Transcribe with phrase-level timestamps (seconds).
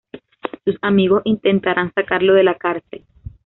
[0.65, 3.03] Sus amigos intentarán sacarlo de la cárcel.